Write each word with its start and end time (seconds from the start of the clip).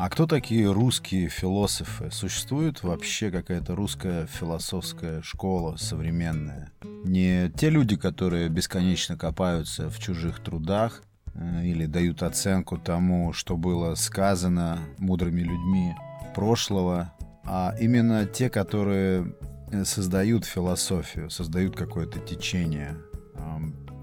А 0.00 0.08
кто 0.08 0.26
такие 0.26 0.72
русские 0.72 1.28
философы? 1.28 2.10
Существует 2.10 2.82
вообще 2.82 3.30
какая-то 3.30 3.76
русская 3.76 4.26
философская 4.26 5.20
школа 5.20 5.76
современная? 5.76 6.72
Не 7.04 7.50
те 7.50 7.68
люди, 7.68 7.96
которые 7.96 8.48
бесконечно 8.48 9.18
копаются 9.18 9.90
в 9.90 9.98
чужих 9.98 10.42
трудах 10.42 11.02
э, 11.34 11.66
или 11.66 11.84
дают 11.84 12.22
оценку 12.22 12.78
тому, 12.78 13.34
что 13.34 13.58
было 13.58 13.94
сказано 13.94 14.78
мудрыми 14.96 15.42
людьми 15.42 15.94
прошлого, 16.34 17.12
а 17.44 17.74
именно 17.78 18.24
те, 18.24 18.48
которые 18.48 19.34
э, 19.70 19.84
создают 19.84 20.46
философию, 20.46 21.28
создают 21.28 21.76
какое-то 21.76 22.20
течение, 22.20 22.96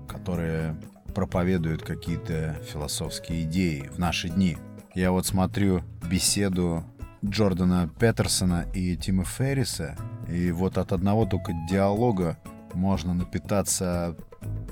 которые 0.08 0.80
проповедуют 1.16 1.82
какие-то 1.82 2.62
философские 2.72 3.46
идеи 3.46 3.90
в 3.92 3.98
наши 3.98 4.30
дни– 4.30 4.58
я 4.98 5.12
вот 5.12 5.28
смотрю 5.28 5.84
беседу 6.10 6.84
Джордана 7.24 7.88
Петерсона 8.00 8.66
и 8.74 8.98
Тима 8.98 9.26
Ферриса, 9.26 9.96
и 10.28 10.50
вот 10.50 10.80
от 10.80 10.92
одного 10.92 11.28
только 11.28 11.54
диалога 11.70 12.40
можно 12.74 13.14
напитаться 13.14 14.16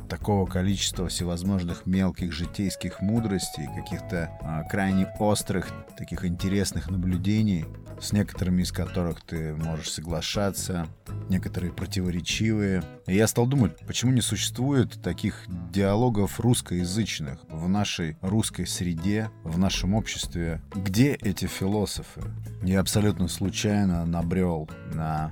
такого 0.09 0.47
количества 0.47 1.09
всевозможных 1.09 1.85
мелких 1.85 2.31
житейских 2.31 3.01
мудростей, 3.01 3.69
каких-то 3.75 4.31
а, 4.41 4.63
крайне 4.63 5.07
острых, 5.19 5.71
таких 5.95 6.25
интересных 6.25 6.89
наблюдений, 6.89 7.65
с 7.99 8.11
некоторыми 8.13 8.61
из 8.61 8.71
которых 8.71 9.21
ты 9.21 9.55
можешь 9.55 9.91
соглашаться, 9.91 10.87
некоторые 11.29 11.71
противоречивые. 11.71 12.83
И 13.07 13.15
я 13.15 13.27
стал 13.27 13.47
думать, 13.47 13.77
почему 13.87 14.11
не 14.11 14.21
существует 14.21 15.01
таких 15.01 15.45
диалогов 15.71 16.39
русскоязычных 16.39 17.39
в 17.49 17.67
нашей 17.67 18.17
русской 18.21 18.65
среде, 18.65 19.29
в 19.43 19.57
нашем 19.57 19.93
обществе. 19.93 20.61
Где 20.73 21.13
эти 21.13 21.45
философы? 21.45 22.21
Я 22.61 22.79
абсолютно 22.79 23.27
случайно 23.27 24.05
набрел 24.05 24.69
на 24.93 25.31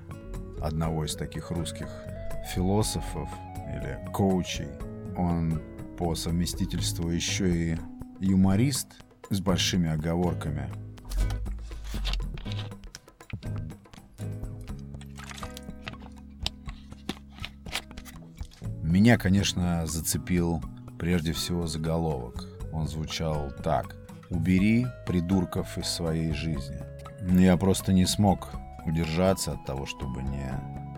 одного 0.62 1.06
из 1.06 1.16
таких 1.16 1.52
русских 1.52 1.88
философов 2.54 3.30
или 3.70 4.00
коучей. 4.12 4.68
Он 5.18 5.62
по 5.98 6.16
совместительству 6.16 7.10
еще 7.10 7.74
и 7.74 7.78
юморист 8.20 8.88
с 9.30 9.40
большими 9.40 9.90
оговорками– 9.90 10.70
Меня, 18.94 19.18
конечно, 19.18 19.88
зацепил 19.88 20.62
прежде 21.00 21.34
всего 21.34 21.66
заголовок. 21.66 22.48
Он 22.72 22.88
звучал 22.88 23.52
так. 23.64 23.96
«Убери 24.30 24.86
придурков 25.08 25.80
из 25.80 25.88
своей 25.88 26.32
жизни». 26.32 26.78
Я 27.28 27.58
просто 27.58 27.92
не 27.92 28.06
смог 28.06 28.50
удержаться 28.86 29.54
от 29.54 29.66
того, 29.66 29.88
чтобы 29.88 30.22
не 30.22 30.48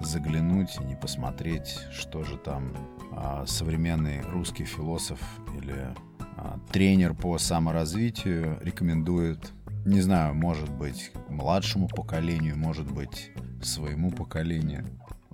заглянуть 0.04 0.76
и 0.78 0.84
не 0.84 0.98
посмотреть, 0.98 1.80
что 1.94 2.26
же 2.26 2.36
там 2.36 2.76
а, 3.14 3.46
современный 3.48 4.20
русский 4.24 4.66
философ 4.66 5.22
или 5.58 5.96
а, 6.36 6.60
тренер 6.74 7.14
по 7.14 7.38
саморазвитию 7.38 8.60
рекомендует, 8.62 9.54
не 9.86 10.02
знаю, 10.02 10.36
может 10.36 10.70
быть, 10.70 11.14
младшему 11.30 11.88
поколению, 11.88 12.58
может 12.58 12.92
быть, 12.92 13.32
своему 13.64 14.12
поколению. 14.12 14.86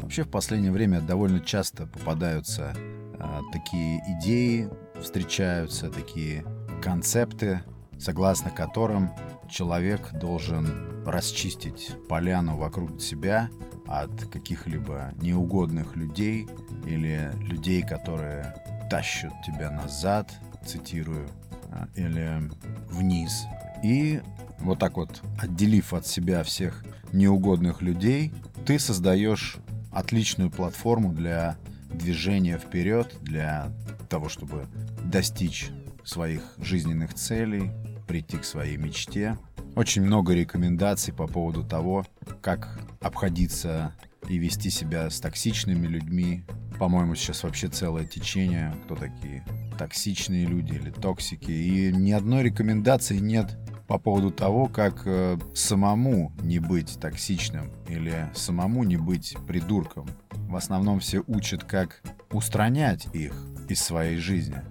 Вообще 0.01 0.23
в 0.23 0.29
последнее 0.29 0.71
время 0.71 0.99
довольно 0.99 1.39
часто 1.39 1.85
попадаются 1.85 2.73
а, 3.19 3.41
такие 3.53 4.01
идеи, 4.17 4.69
встречаются 4.99 5.89
такие 5.89 6.43
концепты, 6.81 7.61
согласно 7.99 8.49
которым 8.49 9.11
человек 9.49 10.11
должен 10.13 11.03
расчистить 11.05 11.91
поляну 12.09 12.57
вокруг 12.57 12.99
себя 12.99 13.49
от 13.87 14.25
каких-либо 14.25 15.13
неугодных 15.21 15.95
людей 15.95 16.47
или 16.85 17.31
людей, 17.39 17.83
которые 17.83 18.55
тащат 18.89 19.33
тебя 19.45 19.69
назад, 19.69 20.31
цитирую, 20.65 21.29
а, 21.71 21.87
или 21.95 22.49
вниз. 22.89 23.43
И 23.83 24.21
вот 24.59 24.79
так 24.79 24.97
вот, 24.97 25.21
отделив 25.39 25.93
от 25.93 26.07
себя 26.07 26.43
всех 26.43 26.83
неугодных 27.13 27.81
людей, 27.81 28.33
ты 28.65 28.79
создаешь 28.79 29.57
отличную 29.91 30.49
платформу 30.49 31.11
для 31.13 31.57
движения 31.89 32.57
вперед, 32.57 33.13
для 33.21 33.71
того, 34.09 34.29
чтобы 34.29 34.65
достичь 35.03 35.69
своих 36.03 36.41
жизненных 36.57 37.13
целей, 37.13 37.71
прийти 38.07 38.37
к 38.37 38.45
своей 38.45 38.77
мечте. 38.77 39.37
Очень 39.75 40.01
много 40.03 40.33
рекомендаций 40.33 41.13
по 41.13 41.27
поводу 41.27 41.63
того, 41.63 42.05
как 42.41 42.79
обходиться 42.99 43.93
и 44.27 44.37
вести 44.37 44.69
себя 44.69 45.09
с 45.09 45.19
токсичными 45.19 45.87
людьми. 45.87 46.43
По-моему, 46.77 47.15
сейчас 47.15 47.43
вообще 47.43 47.67
целое 47.67 48.05
течение, 48.05 48.75
кто 48.83 48.95
такие 48.95 49.45
токсичные 49.77 50.45
люди 50.45 50.73
или 50.73 50.89
токсики. 50.89 51.51
И 51.51 51.91
ни 51.91 52.11
одной 52.11 52.43
рекомендации 52.43 53.17
нет 53.19 53.57
по 53.91 53.99
поводу 53.99 54.31
того, 54.31 54.67
как 54.67 55.01
э, 55.03 55.37
самому 55.53 56.31
не 56.43 56.59
быть 56.59 56.97
токсичным 56.97 57.69
или 57.89 58.29
самому 58.33 58.85
не 58.85 58.95
быть 58.95 59.35
придурком. 59.45 60.07
В 60.47 60.55
основном 60.55 61.01
все 61.01 61.21
учат, 61.27 61.65
как 61.65 62.01
устранять 62.31 63.09
их 63.11 63.33
из 63.67 63.81
своей 63.81 64.15
жизни. 64.15 64.61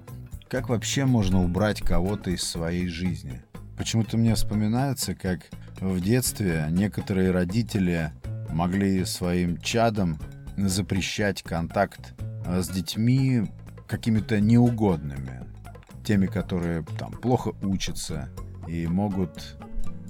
Как 0.48 0.70
вообще 0.70 1.04
можно 1.04 1.44
убрать 1.44 1.82
кого-то 1.82 2.31
из 2.31 2.42
своей 2.44 2.88
жизни? 2.88 3.42
Почему-то 3.76 4.16
мне 4.16 4.34
вспоминается, 4.34 5.14
как 5.14 5.50
в 5.82 6.00
детстве 6.00 6.69
некоторые 6.70 7.31
родители 7.31 8.12
могли 8.48 9.04
своим 9.04 9.58
чадам 9.58 10.19
запрещать 10.56 11.42
контакт 11.42 12.14
э, 12.47 12.62
с 12.62 12.70
детьми 12.70 13.42
какими-то 13.87 14.41
неугодными, 14.41 15.44
теми, 16.06 16.25
которые 16.25 16.87
там 16.98 17.12
плохо 17.12 17.52
учатся, 17.60 18.31
и 18.70 18.86
могут 18.86 19.56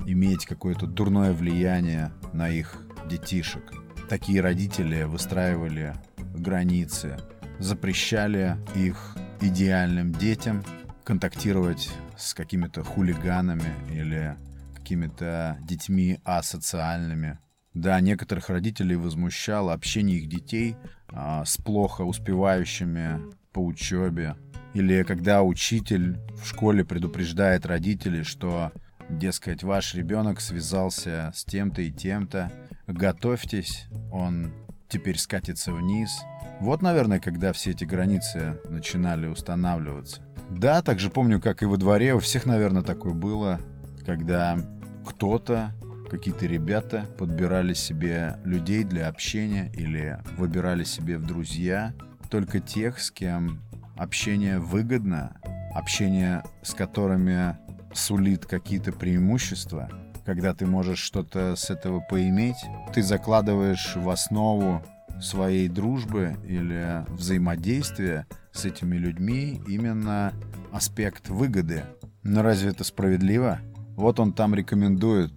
иметь 0.06 0.44
какое-то 0.44 0.86
дурное 0.86 1.32
влияние 1.32 2.12
на 2.34 2.50
их 2.50 2.82
детишек. 3.08 3.72
Такие 4.08 4.40
родители 4.42 5.04
выстраивали 5.04 5.94
границы, 6.34 7.16
запрещали 7.58 8.56
их 8.74 9.16
идеальным 9.40 10.12
детям 10.12 10.62
контактировать 11.04 11.90
с 12.18 12.34
какими-то 12.34 12.84
хулиганами 12.84 13.72
или 13.90 14.36
какими-то 14.74 15.58
детьми 15.62 16.18
асоциальными. 16.24 17.38
Да, 17.72 17.98
некоторых 18.00 18.50
родителей 18.50 18.96
возмущало 18.96 19.72
общение 19.72 20.18
их 20.18 20.28
детей 20.28 20.76
а, 21.08 21.44
с 21.44 21.56
плохо 21.56 22.02
успевающими 22.02 23.20
по 23.52 23.64
учебе, 23.64 24.36
или 24.74 25.02
когда 25.02 25.42
учитель 25.42 26.18
в 26.40 26.46
школе 26.46 26.84
предупреждает 26.84 27.66
родителей, 27.66 28.22
что, 28.22 28.72
дескать, 29.08 29.62
ваш 29.62 29.94
ребенок 29.94 30.40
связался 30.40 31.32
с 31.34 31.44
тем-то 31.44 31.82
и 31.82 31.90
тем-то, 31.90 32.52
готовьтесь, 32.86 33.86
он 34.12 34.52
теперь 34.88 35.18
скатится 35.18 35.72
вниз. 35.72 36.20
Вот, 36.60 36.82
наверное, 36.82 37.20
когда 37.20 37.52
все 37.52 37.70
эти 37.70 37.84
границы 37.84 38.60
начинали 38.68 39.26
устанавливаться. 39.26 40.22
Да, 40.50 40.82
также 40.82 41.10
помню, 41.10 41.40
как 41.40 41.62
и 41.62 41.66
во 41.66 41.76
дворе, 41.76 42.14
у 42.14 42.18
всех, 42.18 42.44
наверное, 42.44 42.82
такое 42.82 43.14
было, 43.14 43.60
когда 44.04 44.58
кто-то, 45.06 45.72
какие-то 46.10 46.46
ребята 46.46 47.06
подбирали 47.18 47.72
себе 47.72 48.36
людей 48.44 48.82
для 48.82 49.08
общения 49.08 49.70
или 49.74 50.18
выбирали 50.36 50.82
себе 50.82 51.18
в 51.18 51.26
друзья 51.26 51.94
только 52.30 52.60
тех, 52.60 53.00
с 53.00 53.10
кем 53.10 53.60
общение 54.00 54.58
выгодно, 54.58 55.36
общение 55.74 56.42
с 56.62 56.72
которыми 56.72 57.56
сулит 57.92 58.46
какие-то 58.46 58.92
преимущества, 58.92 59.90
когда 60.24 60.54
ты 60.54 60.64
можешь 60.64 61.00
что-то 61.00 61.54
с 61.54 61.68
этого 61.68 62.00
поиметь, 62.00 62.56
ты 62.94 63.02
закладываешь 63.02 63.96
в 63.96 64.08
основу 64.08 64.82
своей 65.20 65.68
дружбы 65.68 66.36
или 66.46 67.04
взаимодействия 67.08 68.26
с 68.52 68.64
этими 68.64 68.96
людьми 68.96 69.60
именно 69.68 70.32
аспект 70.72 71.28
выгоды. 71.28 71.84
Но 72.22 72.42
разве 72.42 72.70
это 72.70 72.84
справедливо? 72.84 73.58
Вот 73.96 74.18
он 74.18 74.32
там 74.32 74.54
рекомендует 74.54 75.34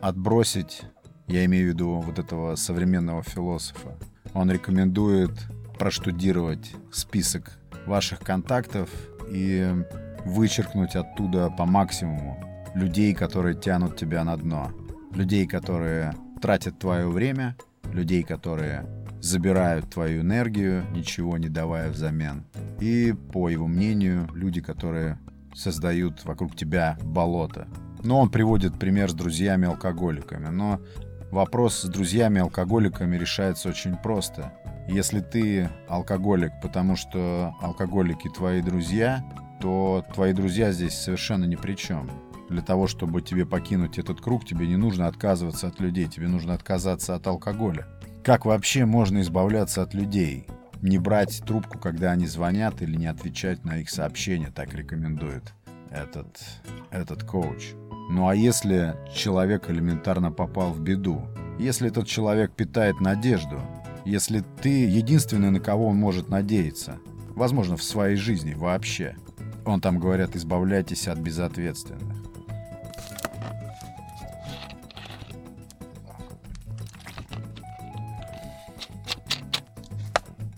отбросить, 0.00 0.82
я 1.26 1.44
имею 1.44 1.66
в 1.66 1.74
виду 1.74 2.00
вот 2.00 2.18
этого 2.18 2.54
современного 2.54 3.22
философа, 3.22 3.98
он 4.32 4.50
рекомендует 4.50 5.32
проштудировать 5.78 6.72
список 6.90 7.58
ваших 7.88 8.20
контактов 8.20 8.88
и 9.28 9.66
вычеркнуть 10.24 10.94
оттуда 10.94 11.50
по 11.50 11.64
максимуму 11.64 12.38
людей, 12.74 13.14
которые 13.14 13.54
тянут 13.54 13.96
тебя 13.96 14.22
на 14.24 14.36
дно. 14.36 14.70
Людей, 15.12 15.46
которые 15.46 16.14
тратят 16.40 16.78
твое 16.78 17.08
время, 17.08 17.56
людей, 17.92 18.22
которые 18.22 18.86
забирают 19.20 19.90
твою 19.90 20.20
энергию, 20.20 20.84
ничего 20.92 21.38
не 21.38 21.48
давая 21.48 21.90
взамен. 21.90 22.44
И, 22.80 23.14
по 23.32 23.48
его 23.48 23.66
мнению, 23.66 24.28
люди, 24.34 24.60
которые 24.60 25.18
создают 25.54 26.24
вокруг 26.24 26.54
тебя 26.54 26.96
болото. 27.02 27.66
Но 28.04 28.20
он 28.20 28.30
приводит 28.30 28.78
пример 28.78 29.10
с 29.10 29.14
друзьями-алкоголиками. 29.14 30.48
Но 30.48 30.80
вопрос 31.32 31.80
с 31.80 31.88
друзьями-алкоголиками 31.88 33.16
решается 33.16 33.70
очень 33.70 33.96
просто. 33.96 34.52
Если 34.88 35.20
ты 35.20 35.68
алкоголик, 35.86 36.52
потому 36.62 36.96
что 36.96 37.54
алкоголики 37.60 38.28
твои 38.28 38.62
друзья, 38.62 39.22
то 39.60 40.02
твои 40.14 40.32
друзья 40.32 40.72
здесь 40.72 40.94
совершенно 40.94 41.44
ни 41.44 41.56
при 41.56 41.74
чем. 41.74 42.10
Для 42.48 42.62
того, 42.62 42.86
чтобы 42.86 43.20
тебе 43.20 43.44
покинуть 43.44 43.98
этот 43.98 44.22
круг, 44.22 44.46
тебе 44.46 44.66
не 44.66 44.76
нужно 44.76 45.06
отказываться 45.06 45.66
от 45.66 45.78
людей, 45.78 46.06
тебе 46.08 46.28
нужно 46.28 46.54
отказаться 46.54 47.14
от 47.14 47.26
алкоголя. 47.26 47.86
Как 48.24 48.46
вообще 48.46 48.86
можно 48.86 49.20
избавляться 49.20 49.82
от 49.82 49.92
людей? 49.92 50.46
Не 50.80 50.98
брать 50.98 51.42
трубку, 51.44 51.78
когда 51.78 52.12
они 52.12 52.26
звонят, 52.26 52.80
или 52.80 52.96
не 52.96 53.06
отвечать 53.06 53.64
на 53.66 53.78
их 53.78 53.90
сообщения, 53.90 54.50
так 54.54 54.72
рекомендует 54.72 55.52
этот, 55.90 56.40
этот 56.90 57.24
коуч. 57.24 57.74
Ну 58.10 58.26
а 58.26 58.34
если 58.34 58.96
человек 59.14 59.68
элементарно 59.68 60.32
попал 60.32 60.72
в 60.72 60.80
беду? 60.80 61.28
Если 61.58 61.88
этот 61.88 62.06
человек 62.06 62.54
питает 62.54 63.00
надежду? 63.00 63.60
Если 64.08 64.42
ты 64.62 64.86
единственный, 64.86 65.50
на 65.50 65.60
кого 65.60 65.88
он 65.88 65.96
может 65.96 66.30
надеяться? 66.30 66.98
Возможно, 67.36 67.76
в 67.76 67.82
своей 67.82 68.16
жизни 68.16 68.54
вообще. 68.54 69.14
Он 69.66 69.82
там, 69.82 69.98
говорят, 69.98 70.34
избавляйтесь 70.34 71.08
от 71.08 71.18
безответственных. 71.18 72.16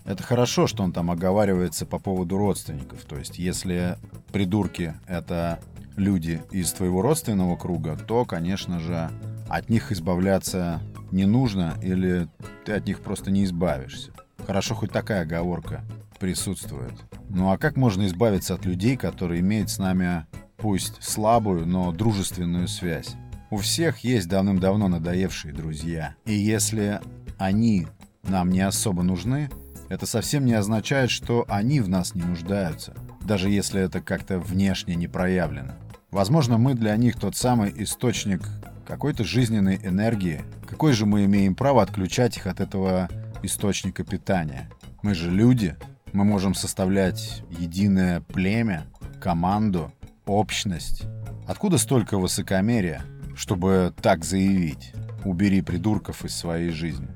Это 0.05 0.23
хорошо, 0.23 0.65
что 0.65 0.83
он 0.83 0.93
там 0.93 1.11
оговаривается 1.11 1.85
по 1.85 1.99
поводу 1.99 2.37
родственников. 2.37 3.03
То 3.03 3.17
есть, 3.17 3.37
если 3.37 3.97
придурки— 4.31 4.93
это 5.07 5.59
люди 5.97 6.41
из 6.51 6.71
твоего 6.71 7.01
родственного 7.01 7.57
круга, 7.57 7.97
то, 7.97 8.23
конечно 8.23 8.79
же, 8.79 9.11
от 9.49 9.69
них 9.69 9.91
избавляться 9.91 10.81
не 11.11 11.25
нужно 11.25 11.77
или 11.81 12.27
ты 12.65 12.73
от 12.73 12.85
них 12.85 12.99
просто 12.99 13.31
не 13.31 13.43
избавишься. 13.45 14.11
Хорошо, 14.45 14.75
хоть 14.75 14.91
такая 14.91 15.21
оговорка 15.21 15.83
присутствует. 16.19 16.93
Ну 17.29 17.51
а 17.51 17.57
как 17.57 17.77
можно 17.77 18.05
избавиться 18.05 18.53
от 18.53 18.65
людей, 18.65 18.97
которые 18.97 19.41
имеют 19.41 19.69
с 19.69 19.77
нами 19.77 20.25
пусть 20.57 21.01
слабую, 21.03 21.65
но 21.65 21.91
дружественную 21.91 22.67
связь? 22.67 23.15
У 23.49 23.57
всех 23.57 23.99
есть 23.99 24.29
давным-давно 24.29 24.87
надоевшие 24.87 25.53
друзья. 25.53 26.15
И 26.25 26.33
если 26.33 27.01
они 27.37 27.87
нам 28.23 28.49
не 28.49 28.61
особо 28.61 29.03
нужны, 29.03 29.49
это 29.89 30.05
совсем 30.05 30.45
не 30.45 30.53
означает, 30.53 31.11
что 31.11 31.45
они 31.49 31.81
в 31.81 31.89
нас 31.89 32.15
не 32.15 32.21
нуждаются, 32.21 32.93
даже 33.21 33.49
если 33.49 33.81
это 33.81 33.99
как-то 33.99 34.39
внешне 34.39 34.95
не 34.95 35.07
проявлено. 35.07 35.73
Возможно, 36.11 36.57
мы 36.57 36.75
для 36.75 36.95
них 36.95 37.19
тот 37.19 37.35
самый 37.35 37.73
источник 37.75 38.41
какой-то 38.85 39.23
жизненной 39.23 39.77
энергии. 39.77 40.41
Какой 40.67 40.93
же 40.93 41.05
мы 41.05 41.25
имеем 41.25 41.55
право 41.55 41.81
отключать 41.81 42.37
их 42.37 42.47
от 42.47 42.59
этого 42.59 43.09
источника 43.43 44.03
питания? 44.03 44.69
Мы 45.01 45.15
же 45.15 45.29
люди. 45.29 45.75
Мы 46.13 46.25
можем 46.25 46.53
составлять 46.53 47.43
единое 47.49 48.21
племя, 48.21 48.85
команду, 49.21 49.93
общность. 50.25 51.03
Откуда 51.47 51.77
столько 51.77 52.17
высокомерия, 52.17 53.03
чтобы 53.35 53.93
так 54.01 54.25
заявить? 54.25 54.93
Убери 55.23 55.61
придурков 55.61 56.25
из 56.25 56.35
своей 56.35 56.71
жизни. 56.71 57.07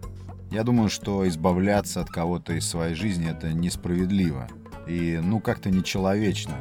Я 0.51 0.63
думаю, 0.63 0.89
что 0.89 1.27
избавляться 1.27 2.01
от 2.01 2.09
кого-то 2.09 2.53
из 2.53 2.67
своей 2.67 2.95
жизни 2.95 3.29
это 3.29 3.51
несправедливо 3.51 4.47
и 4.88 5.19
ну 5.21 5.39
как-то 5.39 5.69
нечеловечно. 5.69 6.56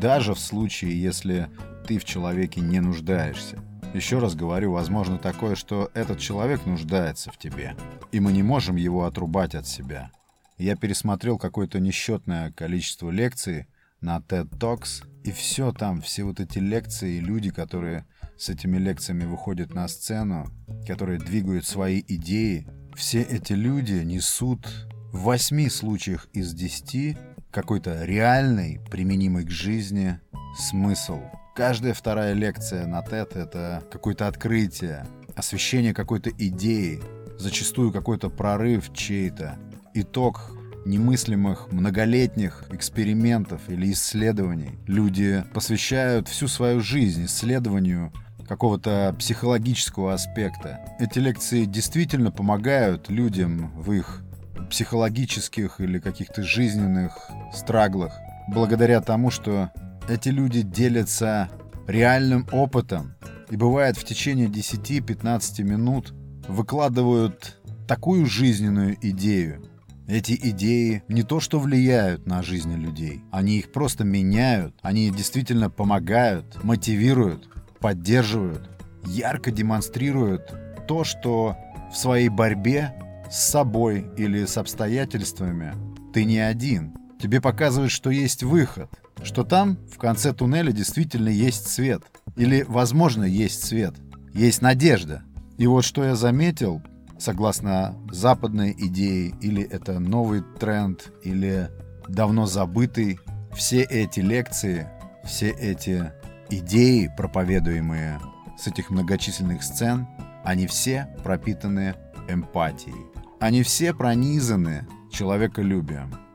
Даже 0.00 0.34
в 0.34 0.40
случае, 0.40 1.00
если 1.00 1.48
ты 1.86 1.98
в 1.98 2.04
человеке 2.04 2.60
не 2.60 2.80
нуждаешься. 2.80 3.58
Еще 3.96 4.18
раз 4.18 4.34
говорю, 4.34 4.72
возможно 4.72 5.16
такое, 5.16 5.54
что 5.54 5.90
этот 5.94 6.18
человек 6.18 6.66
нуждается 6.66 7.32
в 7.32 7.38
тебе, 7.38 7.74
и 8.12 8.20
мы 8.20 8.30
не 8.30 8.42
можем 8.42 8.76
его 8.76 9.06
отрубать 9.06 9.54
от 9.54 9.66
себя. 9.66 10.10
Я 10.58 10.76
пересмотрел 10.76 11.38
какое-то 11.38 11.80
несчетное 11.80 12.52
количество 12.52 13.08
лекций 13.08 13.68
на 14.02 14.18
TED 14.18 14.50
Talks, 14.58 15.02
и 15.24 15.32
все 15.32 15.72
там, 15.72 16.02
все 16.02 16.24
вот 16.24 16.40
эти 16.40 16.58
лекции, 16.58 17.20
люди, 17.20 17.50
которые 17.50 18.04
с 18.36 18.50
этими 18.50 18.76
лекциями 18.76 19.24
выходят 19.24 19.72
на 19.72 19.88
сцену, 19.88 20.46
которые 20.86 21.18
двигают 21.18 21.64
свои 21.64 22.02
идеи, 22.06 22.68
все 22.94 23.22
эти 23.22 23.54
люди 23.54 23.94
несут 23.94 24.68
в 25.10 25.22
восьми 25.22 25.70
случаях 25.70 26.28
из 26.34 26.52
десяти 26.52 27.16
какой-то 27.50 28.04
реальный, 28.04 28.78
применимый 28.90 29.46
к 29.46 29.50
жизни 29.50 30.20
смысл. 30.58 31.22
Каждая 31.56 31.94
вторая 31.94 32.34
лекция 32.34 32.86
на 32.86 33.00
TED— 33.00 33.32
это 33.34 33.82
какое-то 33.90 34.26
открытие, 34.26 35.06
освещение 35.36 35.94
какой-то 35.94 36.28
идеи, 36.28 37.00
зачастую 37.38 37.92
какой-то 37.92 38.28
прорыв 38.28 38.92
чей-то, 38.92 39.56
итог 39.94 40.50
немыслимых 40.84 41.72
многолетних 41.72 42.64
экспериментов 42.68 43.62
или 43.68 43.90
исследований. 43.92 44.78
Люди 44.86 45.44
посвящают 45.54 46.28
всю 46.28 46.46
свою 46.46 46.80
жизнь 46.80 47.24
исследованию 47.24 48.12
какого-то 48.46 49.16
психологического 49.18 50.12
аспекта. 50.12 50.80
Эти 51.00 51.18
лекции 51.20 51.64
действительно 51.64 52.30
помогают 52.30 53.08
людям 53.08 53.72
в 53.80 53.92
их 53.92 54.22
психологических 54.68 55.80
или 55.80 56.00
каких-то 56.00 56.42
жизненных 56.42 57.30
страглах, 57.54 58.12
благодаря 58.46 59.00
тому, 59.00 59.30
что 59.30 59.70
эти 60.08 60.28
люди 60.28 60.62
делятся 60.62 61.50
реальным 61.86 62.46
опытом 62.52 63.14
и 63.50 63.56
бывает 63.56 63.96
в 63.96 64.04
течение 64.04 64.48
10-15 64.48 65.62
минут 65.62 66.14
выкладывают 66.48 67.60
такую 67.88 68.26
жизненную 68.26 68.96
идею. 69.00 69.64
Эти 70.06 70.38
идеи 70.50 71.02
не 71.08 71.24
то 71.24 71.40
что 71.40 71.58
влияют 71.58 72.26
на 72.26 72.42
жизни 72.42 72.76
людей, 72.76 73.24
они 73.32 73.58
их 73.58 73.72
просто 73.72 74.04
меняют, 74.04 74.74
они 74.82 75.10
действительно 75.10 75.68
помогают, 75.68 76.62
мотивируют, 76.62 77.48
поддерживают, 77.80 78.70
ярко 79.04 79.50
демонстрируют 79.50 80.54
то, 80.86 81.02
что 81.02 81.56
в 81.92 81.96
своей 81.96 82.28
борьбе 82.28 82.94
с 83.28 83.48
собой 83.48 84.08
или 84.16 84.44
с 84.44 84.56
обстоятельствами 84.56 85.74
ты 86.12 86.24
не 86.24 86.38
один. 86.38 86.94
Тебе 87.20 87.40
показывают, 87.40 87.90
что 87.90 88.10
есть 88.10 88.44
выход, 88.44 88.90
что 89.22 89.44
там 89.44 89.78
в 89.92 89.98
конце 89.98 90.32
туннеля 90.32 90.72
действительно 90.72 91.28
есть 91.28 91.68
свет. 91.68 92.02
Или, 92.36 92.64
возможно, 92.68 93.24
есть 93.24 93.64
свет. 93.64 93.94
Есть 94.32 94.62
надежда. 94.62 95.22
И 95.58 95.66
вот 95.66 95.84
что 95.84 96.04
я 96.04 96.14
заметил, 96.14 96.82
согласно 97.18 97.96
западной 98.10 98.74
идее, 98.76 99.34
или 99.40 99.62
это 99.62 99.98
новый 99.98 100.42
тренд, 100.60 101.12
или 101.22 101.70
давно 102.08 102.46
забытый, 102.46 103.18
все 103.54 103.82
эти 103.82 104.20
лекции, 104.20 104.86
все 105.24 105.50
эти 105.50 106.12
идеи, 106.50 107.10
проповедуемые 107.16 108.20
с 108.58 108.66
этих 108.66 108.90
многочисленных 108.90 109.62
сцен, 109.62 110.06
они 110.44 110.66
все 110.66 111.08
пропитаны 111.24 111.94
эмпатией. 112.28 113.06
Они 113.40 113.62
все 113.62 113.92
пронизаны 113.92 114.86
человеколюбием. 115.10 116.25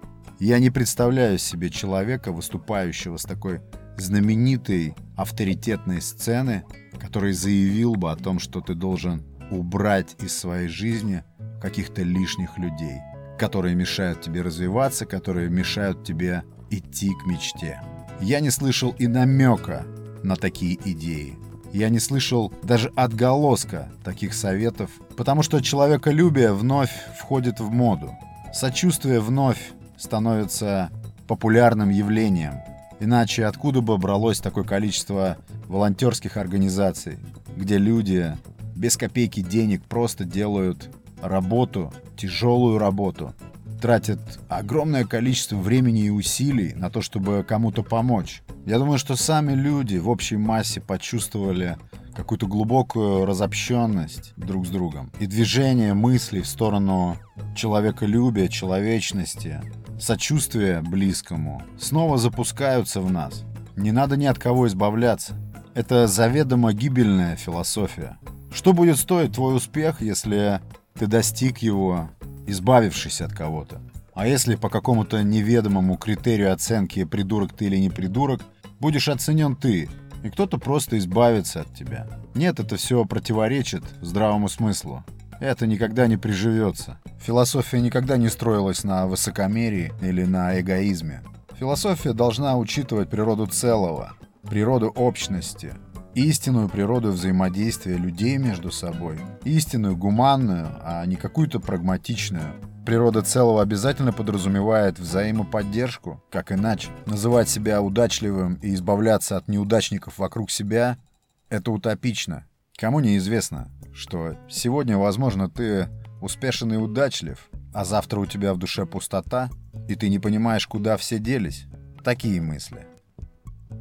Я 0.41 0.57
не 0.57 0.71
представляю 0.71 1.37
себе 1.37 1.69
человека, 1.69 2.31
выступающего 2.31 3.17
с 3.17 3.25
такой 3.25 3.61
знаменитой 3.97 4.95
авторитетной 5.15 6.01
сцены, 6.01 6.63
который 6.99 7.33
заявил 7.33 7.93
бы 7.93 8.11
о 8.11 8.15
том, 8.15 8.39
что 8.39 8.59
ты 8.59 8.73
должен 8.73 9.23
убрать 9.51 10.15
из 10.19 10.35
своей 10.35 10.67
жизни 10.67 11.23
каких-то 11.61 12.01
лишних 12.01 12.57
людей, 12.57 13.01
которые 13.37 13.75
мешают 13.75 14.21
тебе 14.21 14.41
развиваться, 14.41 15.05
которые 15.05 15.47
мешают 15.51 16.03
тебе 16.03 16.41
идти 16.71 17.11
к 17.21 17.27
мечте. 17.27 17.79
Я 18.19 18.39
не 18.39 18.49
слышал 18.49 18.95
и 18.97 19.05
намека 19.05 19.85
на 20.23 20.35
такие 20.35 20.75
идеи. 20.91 21.37
Я 21.71 21.89
не 21.89 21.99
слышал 21.99 22.51
даже 22.63 22.91
отголоска 22.95 23.91
таких 24.03 24.33
советов, 24.33 24.89
потому 25.15 25.43
что 25.43 25.61
человеколюбие 25.61 26.51
вновь 26.51 26.91
входит 27.19 27.59
в 27.59 27.69
моду. 27.69 28.17
Сочувствие 28.51 29.19
вновь 29.19 29.73
становится 30.01 30.89
популярным 31.27 31.89
явлением. 31.89 32.55
Иначе 32.99 33.45
откуда 33.45 33.81
бы 33.81 33.97
бралось 33.97 34.39
такое 34.39 34.63
количество 34.63 35.37
волонтерских 35.67 36.37
организаций, 36.37 37.19
где 37.55 37.77
люди 37.77 38.35
без 38.75 38.97
копейки 38.97 39.41
денег 39.41 39.83
просто 39.83 40.25
делают 40.25 40.89
работу, 41.21 41.93
тяжелую 42.17 42.79
работу, 42.79 43.33
тратят 43.79 44.19
огромное 44.49 45.05
количество 45.05 45.57
времени 45.57 46.05
и 46.05 46.09
усилий 46.09 46.73
на 46.73 46.89
то, 46.89 47.01
чтобы 47.01 47.45
кому-то 47.47 47.83
помочь. 47.83 48.41
Я 48.65 48.79
думаю, 48.79 48.97
что 48.97 49.15
сами 49.15 49.53
люди 49.53 49.97
в 49.97 50.09
общей 50.09 50.37
массе 50.37 50.81
почувствовали 50.81 51.77
какую-то 52.15 52.47
глубокую 52.47 53.25
разобщенность 53.25 54.33
друг 54.37 54.65
с 54.65 54.69
другом. 54.69 55.11
И 55.19 55.25
движение 55.25 55.93
мыслей 55.93 56.41
в 56.41 56.47
сторону 56.47 57.17
человеколюбия, 57.55 58.47
человечности, 58.47 59.61
сочувствия 59.99 60.81
близкому 60.81 61.61
снова 61.79 62.17
запускаются 62.17 63.01
в 63.01 63.11
нас. 63.11 63.43
Не 63.75 63.91
надо 63.91 64.17
ни 64.17 64.25
от 64.25 64.37
кого 64.37 64.67
избавляться. 64.67 65.35
Это 65.73 66.07
заведомо 66.07 66.73
гибельная 66.73 67.35
философия. 67.35 68.17
Что 68.53 68.73
будет 68.73 68.97
стоить 68.97 69.33
твой 69.33 69.55
успех, 69.55 70.01
если 70.01 70.59
ты 70.93 71.07
достиг 71.07 71.59
его, 71.59 72.09
избавившись 72.47 73.21
от 73.21 73.31
кого-то? 73.31 73.81
А 74.13 74.27
если 74.27 74.55
по 74.55 74.69
какому-то 74.69 75.23
неведомому 75.23 75.95
критерию 75.95 76.51
оценки 76.51 77.05
придурок 77.05 77.53
ты 77.53 77.65
или 77.65 77.77
не 77.77 77.89
придурок, 77.89 78.41
будешь 78.79 79.07
оценен 79.07 79.55
ты, 79.55 79.89
и 80.23 80.29
кто-то 80.29 80.57
просто 80.57 80.97
избавится 80.97 81.61
от 81.61 81.73
тебя. 81.73 82.07
Нет, 82.35 82.59
это 82.59 82.77
все 82.77 83.03
противоречит 83.05 83.83
здравому 84.01 84.49
смыслу. 84.49 85.03
Это 85.39 85.65
никогда 85.65 86.07
не 86.07 86.17
приживется. 86.17 86.99
Философия 87.19 87.81
никогда 87.81 88.17
не 88.17 88.29
строилась 88.29 88.83
на 88.83 89.07
высокомерии 89.07 89.91
или 90.01 90.23
на 90.23 90.59
эгоизме. 90.59 91.23
Философия 91.59 92.13
должна 92.13 92.57
учитывать 92.57 93.09
природу 93.09 93.47
целого, 93.47 94.13
природу 94.47 94.89
общности, 94.89 95.73
истинную 96.13 96.69
природу 96.69 97.11
взаимодействия 97.11 97.97
людей 97.97 98.37
между 98.37 98.71
собой, 98.71 99.19
истинную, 99.43 99.95
гуманную, 99.95 100.69
а 100.83 101.05
не 101.05 101.15
какую-то 101.15 101.59
прагматичную. 101.59 102.53
Природа 102.85 103.21
целого 103.21 103.61
обязательно 103.61 104.11
подразумевает 104.11 104.97
взаимоподдержку, 104.97 106.21
как 106.31 106.51
иначе. 106.51 106.89
Называть 107.05 107.47
себя 107.47 107.81
удачливым 107.81 108.55
и 108.55 108.73
избавляться 108.73 109.37
от 109.37 109.47
неудачников 109.47 110.17
вокруг 110.17 110.49
себя– 110.49 110.97
это 111.49 111.71
утопично. 111.71 112.47
Кому 112.77 112.99
неизвестно, 112.99 113.69
что 113.93 114.35
сегодня, 114.49 114.97
возможно, 114.97 115.49
ты 115.49 115.89
успешен 116.21 116.73
и 116.73 116.77
удачлив, 116.77 117.49
а 117.73 117.85
завтра 117.85 118.19
у 118.19 118.25
тебя 118.25 118.53
в 118.53 118.57
душе 118.57 118.85
пустота, 118.85 119.49
и 119.87 119.95
ты 119.95 120.09
не 120.09 120.17
понимаешь, 120.17 120.65
куда 120.65 120.97
все 120.97 121.19
делись. 121.19 121.65
Такие 122.03 122.41
мысли. 122.41 122.87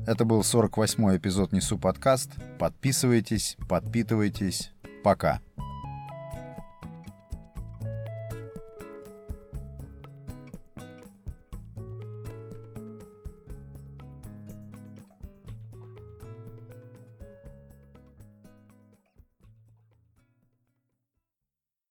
Это 0.07 0.25
был 0.25 0.41
48-й 0.41 1.17
эпизод 1.17 1.53
Несу 1.53 1.79
подкаст. 1.79 2.33
Подписывайтесь, 2.59 3.57
подпитывайтесь. 3.69 4.73
Пока. 5.03 5.41